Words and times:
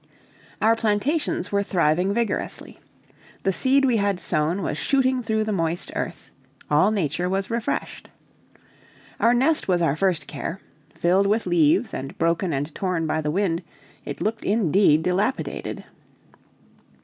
Our 0.63 0.75
plantations 0.75 1.51
were 1.51 1.61
thriving 1.61 2.11
vigorously. 2.11 2.79
The 3.43 3.53
seed 3.53 3.85
we 3.85 3.97
had 3.97 4.19
sown 4.19 4.63
was 4.63 4.75
shooting 4.79 5.21
through 5.21 5.43
the 5.43 5.51
moist 5.51 5.91
earth. 5.95 6.31
All 6.71 6.89
nature 6.89 7.29
was 7.29 7.51
refreshed. 7.51 8.09
Our 9.19 9.35
nest 9.35 9.67
was 9.67 9.79
our 9.79 9.95
first 9.95 10.25
care; 10.25 10.59
filled 10.95 11.27
with 11.27 11.45
leaves 11.45 11.93
and 11.93 12.17
broken 12.17 12.51
and 12.51 12.73
torn 12.73 13.05
by 13.05 13.21
the 13.21 13.29
wind, 13.29 13.61
it 14.03 14.21
looked 14.21 14.43
indeed 14.43 15.03
dilapidated. 15.03 15.83